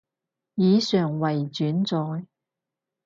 [0.55, 2.25] 以上為轉載